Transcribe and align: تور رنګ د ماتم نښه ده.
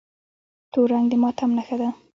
تور 0.71 0.85
رنګ 0.93 1.05
د 1.11 1.13
ماتم 1.21 1.49
نښه 1.57 1.75
ده. 1.81 1.87